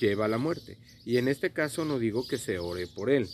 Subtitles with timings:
[0.00, 0.78] lleva a la muerte.
[1.04, 3.28] Y en este caso no digo que se ore por él.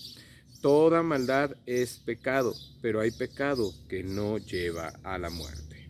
[0.60, 5.88] Toda maldad es pecado, pero hay pecado que no lleva a la muerte.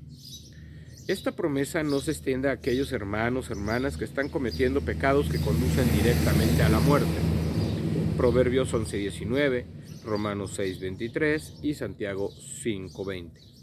[1.06, 5.90] Esta promesa no se extiende a aquellos hermanos, hermanas que están cometiendo pecados que conducen
[5.96, 7.14] directamente a la muerte.
[8.16, 9.66] Proverbios 11:19,
[10.04, 12.32] Romanos 6:23 y Santiago
[12.62, 13.55] 5:20.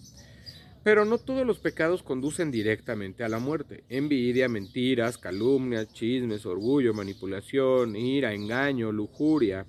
[0.84, 3.86] Pero no todos los pecados conducen directamente a la muerte.
[3.88, 9.66] Envidia, mentiras, calumnias, chismes, orgullo, manipulación, ira, engaño, lujuria,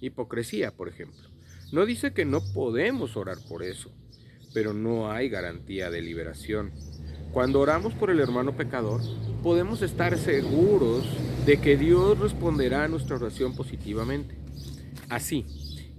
[0.00, 1.28] hipocresía, por ejemplo.
[1.70, 3.92] No dice que no podemos orar por eso,
[4.52, 6.72] pero no hay garantía de liberación.
[7.32, 9.00] Cuando oramos por el hermano pecador,
[9.42, 11.06] podemos estar seguros
[11.46, 14.34] de que Dios responderá a nuestra oración positivamente.
[15.08, 15.46] Así,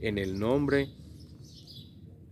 [0.01, 0.89] en el nombre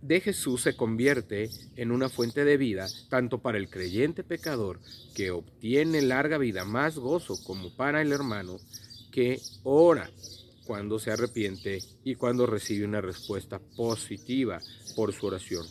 [0.02, 4.80] de Jesús se convierte en una fuente de vida tanto para el creyente pecador
[5.14, 8.58] que obtiene larga vida, más gozo como para el hermano
[9.10, 10.10] que ora
[10.64, 14.60] cuando se arrepiente y cuando recibe una respuesta positiva
[14.94, 15.66] por su oración.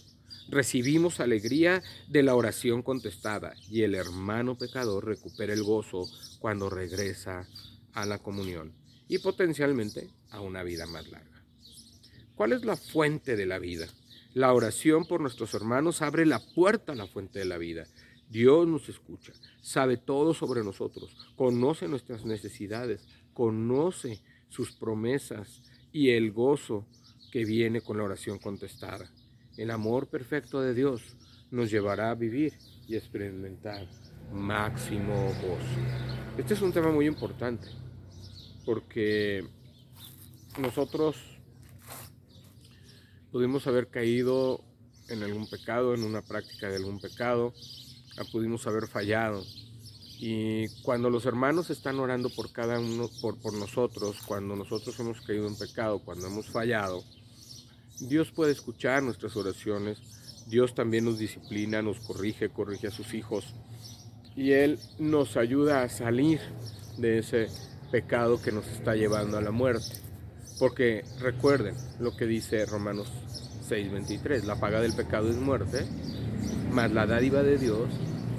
[0.49, 7.47] Recibimos alegría de la oración contestada y el hermano pecador recupera el gozo cuando regresa
[7.93, 8.73] a la comunión
[9.07, 11.43] y potencialmente a una vida más larga.
[12.35, 13.87] ¿Cuál es la fuente de la vida?
[14.37, 17.87] La oración por nuestros hermanos abre la puerta a la fuente de la vida.
[18.29, 26.31] Dios nos escucha, sabe todo sobre nosotros, conoce nuestras necesidades, conoce sus promesas y el
[26.33, 26.85] gozo
[27.31, 29.11] que viene con la oración contestada.
[29.57, 31.17] El amor perfecto de Dios
[31.49, 32.53] nos llevará a vivir
[32.87, 33.87] y experimentar
[34.31, 36.37] máximo gozo.
[36.37, 37.69] Este es un tema muy importante
[38.65, 39.47] porque
[40.59, 41.36] nosotros
[43.31, 44.63] Pudimos haber caído
[45.09, 47.53] en algún pecado, en una práctica de algún pecado,
[48.31, 49.43] pudimos haber fallado.
[50.19, 55.47] Y cuando los hermanos están orando por cada uno, por nosotros, cuando nosotros hemos caído
[55.47, 57.03] en pecado, cuando hemos fallado,
[57.99, 59.99] Dios puede escuchar nuestras oraciones.
[60.47, 63.53] Dios también nos disciplina, nos corrige, corrige a sus hijos.
[64.35, 66.39] Y Él nos ayuda a salir
[66.97, 67.47] de ese
[67.91, 70.06] pecado que nos está llevando a la muerte.
[70.59, 73.11] Porque recuerden lo que dice Romanos
[73.67, 75.85] 6:23, la paga del pecado es muerte,
[76.71, 77.89] mas la dádiva de Dios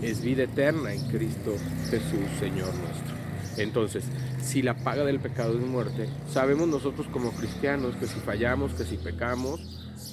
[0.03, 1.55] es vida eterna en Cristo
[1.91, 3.17] Jesús, Señor nuestro.
[3.56, 4.05] Entonces,
[4.43, 8.85] si la paga del pecado es muerte, sabemos nosotros como cristianos que si fallamos, que
[8.85, 9.61] si pecamos,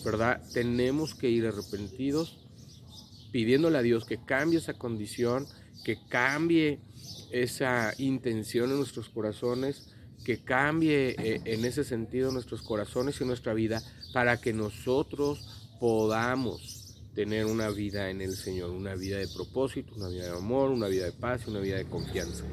[0.03, 0.41] ¿verdad?
[0.53, 2.39] Tenemos que ir arrepentidos,
[3.31, 5.45] pidiéndole a Dios que cambie esa condición,
[5.83, 6.79] que cambie
[7.31, 9.94] esa intención en nuestros corazones,
[10.25, 13.81] que cambie eh, en ese sentido nuestros corazones y nuestra vida
[14.11, 15.47] para que nosotros
[15.79, 20.71] podamos tener una vida en el Señor, una vida de propósito, una vida de amor,
[20.71, 22.43] una vida de paz y una vida de confianza.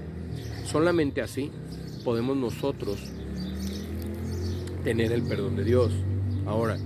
[0.66, 1.50] Solamente así
[2.04, 2.98] podemos nosotros
[4.84, 5.92] tener el perdón de Dios.
[6.46, 6.78] Ahora,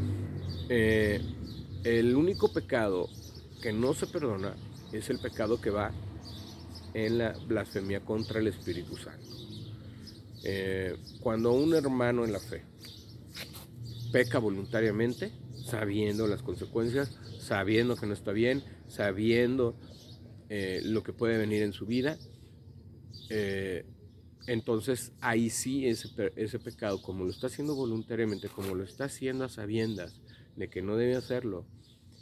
[0.68, 1.20] eh,
[1.82, 3.08] el único pecado
[3.60, 4.54] que no se perdona
[4.92, 5.90] es el pecado que va
[6.94, 9.35] en la blasfemia contra el Espíritu Santo.
[10.48, 12.62] Eh, cuando un hermano en la fe
[14.12, 15.32] peca voluntariamente,
[15.64, 19.76] sabiendo las consecuencias, sabiendo que no está bien, sabiendo
[20.48, 22.16] eh, lo que puede venir en su vida,
[23.28, 23.86] eh,
[24.46, 29.46] entonces ahí sí ese, ese pecado, como lo está haciendo voluntariamente, como lo está haciendo
[29.46, 30.14] a sabiendas
[30.54, 31.66] de que no debe hacerlo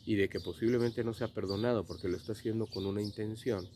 [0.06, 3.68] y de que posiblemente no sea perdonado porque lo está haciendo con una intención,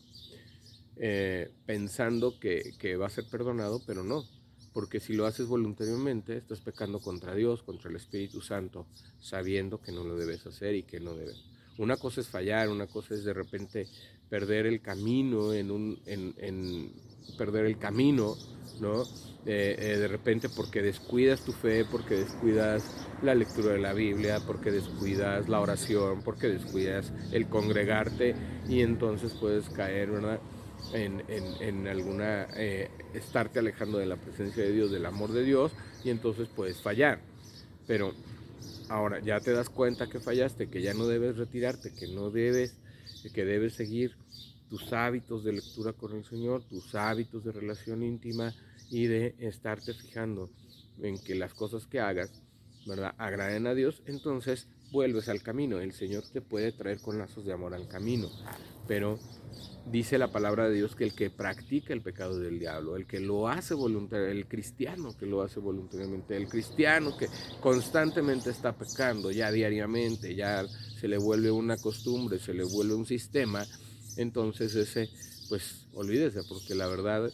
[1.67, 4.25] pensando que, que va a ser perdonado, pero no,
[4.73, 8.85] porque si lo haces voluntariamente, estás pecando contra Dios, contra el Espíritu Santo,
[9.19, 11.43] sabiendo que no lo debes hacer y que no debes.
[11.77, 13.87] Una cosa es fallar, una cosa es de repente
[14.29, 16.91] perder el camino en un, en,
[17.37, 18.35] perder el camino,
[18.81, 19.03] ¿no?
[19.45, 22.83] Eh, eh, de repente porque descuidas tu fe, porque descuidas
[23.23, 28.35] la lectura de la Biblia, porque descuidas la oración, porque descuidas el congregarte
[28.67, 30.39] y entonces puedes caer, ¿verdad?
[30.93, 35.71] En, alguna, eh, estarte alejando de la presencia de Dios, del amor de Dios,
[36.03, 37.19] y entonces puedes fallar.
[37.87, 38.13] Pero
[38.89, 42.75] ahora ya te das cuenta que fallaste, que ya no debes retirarte, que no debes,
[43.33, 44.15] que debes seguir
[44.69, 48.53] tus hábitos de lectura con el Señor, tus hábitos de relación íntima
[48.89, 50.49] y de estarte fijando
[51.01, 52.31] en que las cosas que hagas,
[52.85, 53.13] ¿verdad?
[53.17, 55.79] Agraden a Dios, entonces vuelves al camino.
[55.79, 58.29] El Señor te puede traer con lazos de amor al camino,
[58.89, 59.19] pero
[59.85, 63.19] dice la palabra de Dios que el que practica el pecado del diablo, el que
[63.19, 67.27] lo hace voluntariamente, el cristiano que lo hace voluntariamente, el cristiano que
[67.61, 70.65] constantemente está pecando ya diariamente, ya
[70.99, 73.63] se le vuelve una costumbre, se le vuelve un sistema,
[74.17, 75.07] entonces ese,
[75.49, 77.31] pues olvídese, porque la verdad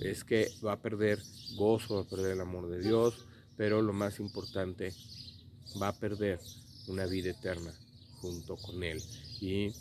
[0.00, 1.22] es que va a perder
[1.54, 3.24] gozo, va a perder el amor de Dios,
[3.56, 4.92] pero lo más importante,
[5.80, 6.40] va a perder
[6.88, 7.72] una vida eterna
[8.20, 9.00] junto con Él.
[9.40, 9.72] Y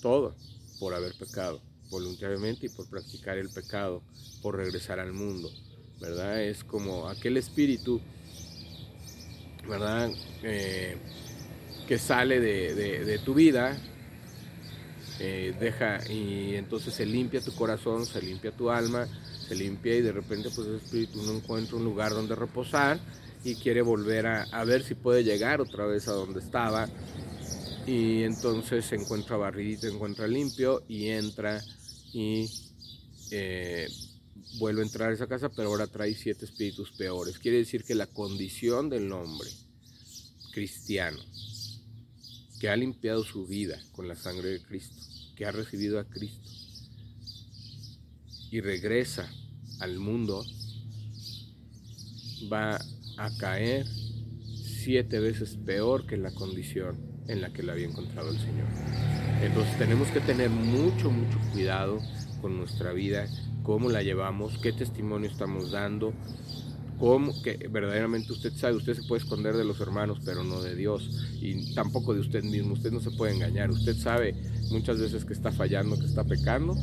[0.00, 0.34] todo
[0.78, 1.60] por haber pecado
[1.90, 4.02] voluntariamente y por practicar el pecado,
[4.42, 5.50] por regresar al mundo,
[6.00, 6.42] ¿verdad?
[6.42, 8.00] Es como aquel espíritu,
[9.68, 10.10] ¿verdad?
[10.42, 10.96] Eh,
[11.86, 13.76] que sale de, tu vida,
[15.18, 19.08] eh, deja y entonces se limpia tu corazón, se limpia tu alma,
[19.48, 23.00] se limpia y de repente pues el espíritu no encuentra un lugar donde reposar
[23.42, 26.88] y quiere volver a, a ver si puede llegar otra vez a donde estaba
[27.86, 31.62] y entonces se encuentra barridito, encuentra limpio y entra
[32.12, 32.48] y
[33.30, 33.88] eh,
[34.58, 37.38] vuelve a entrar a esa casa, pero ahora trae siete espíritus peores.
[37.38, 39.48] Quiere decir que la condición del hombre
[40.52, 41.18] cristiano,
[42.60, 44.96] que ha limpiado su vida con la sangre de Cristo,
[45.36, 46.50] que ha recibido a Cristo
[48.50, 49.32] y regresa
[49.78, 50.44] al mundo,
[52.52, 52.78] va
[53.16, 53.86] a caer
[54.84, 58.66] siete veces peor que la condición en la que lo había encontrado el Señor.
[59.42, 62.00] Entonces tenemos que tener mucho, mucho cuidado
[62.40, 63.26] con nuestra vida,
[63.62, 66.12] cómo la llevamos, qué testimonio estamos dando,
[66.98, 70.76] cómo que verdaderamente usted sabe, usted se puede esconder de los hermanos, pero no de
[70.76, 71.08] Dios
[71.40, 72.74] y tampoco de usted mismo.
[72.74, 73.70] Usted no se puede engañar.
[73.70, 74.34] Usted sabe
[74.70, 76.76] muchas veces que está fallando, que está pecando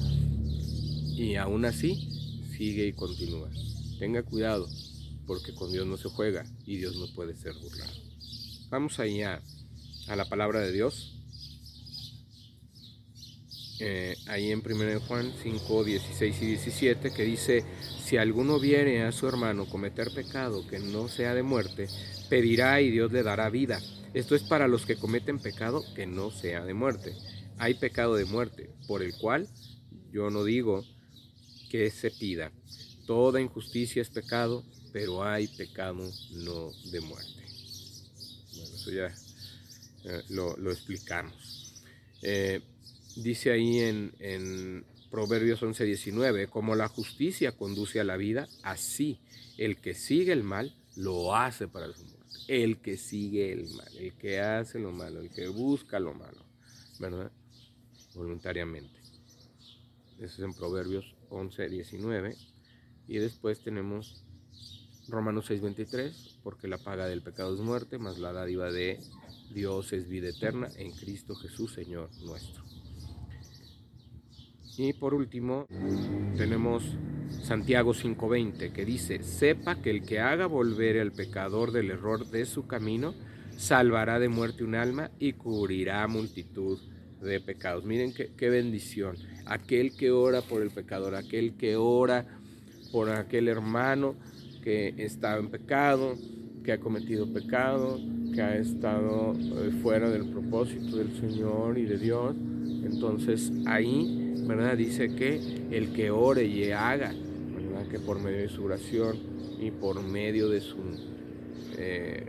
[1.15, 2.09] y aún así
[2.57, 3.49] sigue y continúa.
[3.99, 4.67] Tenga cuidado
[5.27, 7.93] porque con Dios no se juega y Dios no puede ser burlado.
[8.69, 9.41] Vamos allá
[10.07, 11.13] a la palabra de Dios.
[13.79, 17.63] Eh, ahí en 1 Juan 5, 16 y 17, que dice,
[18.03, 21.87] si alguno viere a su hermano cometer pecado que no sea de muerte,
[22.29, 23.79] pedirá y Dios le dará vida.
[24.13, 27.13] Esto es para los que cometen pecado que no sea de muerte.
[27.59, 29.47] Hay pecado de muerte, por el cual
[30.11, 30.83] yo no digo
[31.69, 32.51] que se pida.
[33.05, 37.45] Toda injusticia es pecado, pero hay pecado no de muerte.
[38.55, 39.13] Bueno, eso ya
[40.09, 41.73] eh, lo, explicamos.
[42.21, 42.61] Eh,
[43.17, 49.19] dice ahí en, en Proverbios 11:19, como la justicia conduce a la vida, así
[49.57, 52.17] el que sigue el mal lo hace para su muerte.
[52.47, 56.45] El que sigue el mal, el que hace lo malo, el que busca lo malo,
[56.99, 57.29] ¿verdad?
[58.15, 58.97] Voluntariamente.
[60.19, 62.37] Eso es en Proverbios 11:19.
[63.09, 64.23] Y después tenemos
[65.09, 68.99] Romanos 6:23, porque la paga del pecado es muerte, más la dádiva de
[69.53, 72.63] Dios es vida eterna en Cristo Jesús, Señor nuestro.
[74.77, 75.65] Y por último,
[76.37, 76.83] tenemos
[77.41, 82.45] Santiago 5:20, que dice, sepa que el que haga volver al pecador del error de
[82.45, 83.15] su camino,
[83.57, 86.79] salvará de muerte un alma y cubrirá multitud
[87.21, 87.85] de pecados.
[87.85, 89.17] Miren qué, qué bendición.
[89.45, 92.27] Aquel que ora por el pecador, aquel que ora
[92.91, 94.15] por aquel hermano,
[94.63, 96.15] que está en pecado,
[96.63, 97.99] que ha cometido pecado,
[98.33, 102.35] que ha estado eh, fuera del propósito del Señor y de Dios.
[102.83, 104.77] Entonces ahí, ¿verdad?
[104.77, 105.39] Dice que
[105.71, 107.13] el que ore y haga,
[107.55, 107.87] ¿verdad?
[107.89, 109.17] Que por medio de su oración
[109.59, 110.77] y por medio de su,
[111.77, 112.25] eh,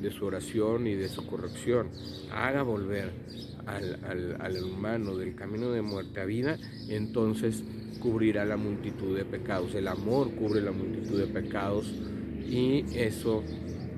[0.00, 1.88] de su oración y de su corrección,
[2.32, 3.10] haga volver
[3.66, 6.56] al, al, al hermano del camino de muerte a vida,
[6.88, 7.64] entonces
[8.00, 9.74] cubrirá la multitud de pecados.
[9.74, 11.92] El amor cubre la multitud de pecados
[12.48, 13.42] y eso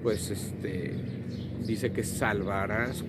[0.03, 0.95] pues este
[1.67, 3.05] dice que salvará su,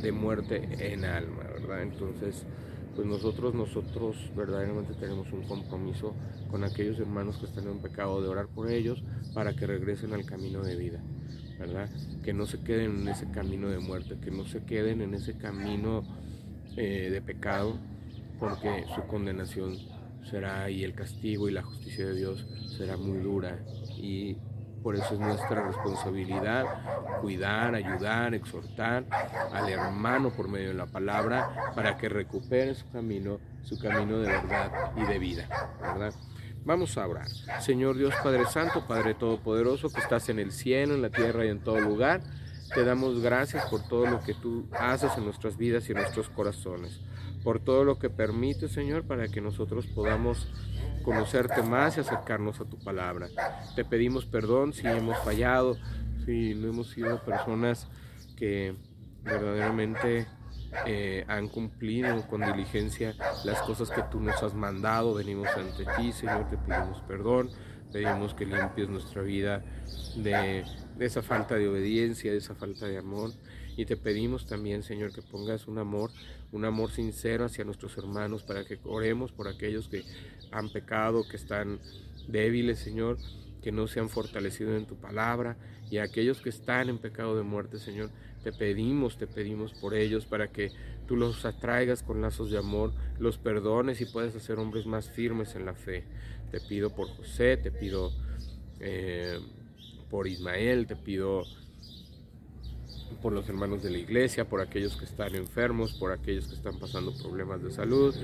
[0.00, 1.82] de muerte en alma, ¿verdad?
[1.82, 2.44] Entonces,
[2.94, 6.14] pues nosotros, nosotros verdaderamente tenemos un compromiso
[6.50, 9.02] con aquellos hermanos que están en pecado de orar por ellos
[9.34, 11.00] para que regresen al camino de vida,
[11.58, 11.90] ¿verdad?
[12.22, 15.36] Que no se queden en ese camino de muerte, que no se queden en ese
[15.36, 16.04] camino
[16.76, 17.78] eh, de pecado,
[18.38, 19.76] porque su condenación
[20.30, 23.58] será y el castigo y la justicia de Dios será muy dura
[23.96, 24.36] y
[24.84, 26.66] por eso es nuestra responsabilidad
[27.22, 29.06] cuidar, ayudar, exhortar
[29.50, 34.28] al hermano por medio de la palabra para que recupere su camino, su camino de
[34.28, 35.48] verdad y de vida.
[36.66, 37.28] Vamos a orar.
[37.60, 41.48] Señor Dios Padre Santo, Padre Todopoderoso, que estás en el cielo, en la tierra y
[41.48, 42.20] en todo lugar,
[42.74, 46.28] te damos gracias por todo lo que tú haces en nuestras vidas y en nuestros
[46.28, 47.00] corazones
[47.44, 50.48] por todo lo que permite, Señor, para que nosotros podamos
[51.04, 53.28] conocerte más y acercarnos a tu palabra.
[53.76, 55.76] Te pedimos perdón si hemos fallado,
[56.24, 57.86] si no hemos sido personas
[58.36, 58.74] que
[59.22, 60.26] verdaderamente
[60.86, 65.14] eh, han cumplido con diligencia las cosas que tú nos has mandado.
[65.14, 67.50] Venimos ante ti, Señor, te pedimos perdón,
[67.92, 69.62] pedimos que limpies nuestra vida
[70.16, 70.64] de,
[70.96, 73.30] de esa falta de obediencia, de esa falta de amor.
[73.76, 76.10] Y te pedimos también, Señor, que pongas un amor,
[76.52, 80.04] un amor sincero hacia nuestros hermanos, para que oremos por aquellos que
[80.52, 81.80] han pecado, que están
[82.28, 83.18] débiles, Señor,
[83.62, 85.56] que no se han fortalecido en tu palabra,
[85.90, 88.10] y a aquellos que están en pecado de muerte, Señor,
[88.44, 90.70] te pedimos, te pedimos por ellos para que
[91.06, 95.54] tú los atraigas con lazos de amor, los perdones y puedas hacer hombres más firmes
[95.54, 96.04] en la fe.
[96.50, 98.12] Te pido por José, te pido
[98.80, 99.38] eh,
[100.10, 101.44] por Ismael, te pido
[103.22, 106.78] por los hermanos de la iglesia, por aquellos que están enfermos, por aquellos que están
[106.78, 108.14] pasando problemas de salud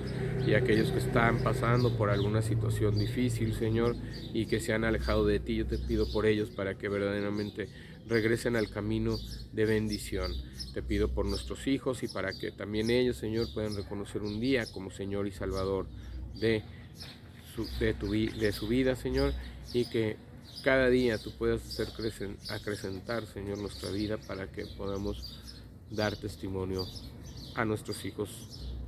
[0.46, 3.96] y aquellos que están pasando por alguna situación difícil, Señor,
[4.32, 5.56] y que se han alejado de ti.
[5.56, 7.68] Yo te pido por ellos para que verdaderamente
[8.06, 9.16] regresen al camino
[9.52, 10.32] de bendición.
[10.74, 14.66] Te pido por nuestros hijos y para que también ellos, Señor, puedan reconocer un día
[14.72, 15.86] como Señor y Salvador
[16.38, 16.62] de
[17.54, 19.32] su, de su vida, Señor,
[19.72, 20.16] y que
[20.62, 21.88] cada día tú puedas hacer
[22.50, 25.40] acrecentar, Señor, nuestra vida para que podamos
[25.90, 26.86] dar testimonio
[27.54, 28.30] a nuestros hijos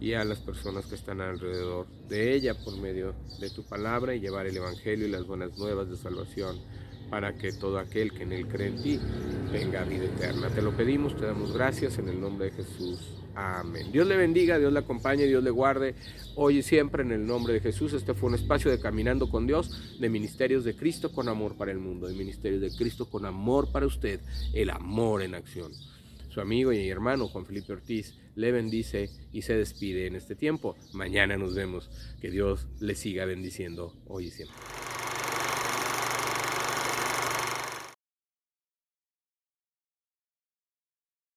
[0.00, 4.20] y a las personas que están alrededor de ella por medio de tu palabra y
[4.20, 6.58] llevar el Evangelio y las buenas nuevas de salvación
[7.12, 8.98] para que todo aquel que en él cree en ti
[9.52, 10.48] tenga vida eterna.
[10.48, 13.00] Te lo pedimos, te damos gracias en el nombre de Jesús.
[13.34, 13.92] Amén.
[13.92, 15.94] Dios le bendiga, Dios le acompañe, Dios le guarde
[16.36, 17.92] hoy y siempre en el nombre de Jesús.
[17.92, 21.70] Este fue un espacio de Caminando con Dios, de Ministerios de Cristo con amor para
[21.70, 24.18] el mundo, de Ministerios de Cristo con amor para usted,
[24.54, 25.70] el amor en acción.
[26.30, 30.76] Su amigo y hermano Juan Felipe Ortiz le bendice y se despide en este tiempo.
[30.94, 31.90] Mañana nos vemos.
[32.22, 34.56] Que Dios le siga bendiciendo hoy y siempre.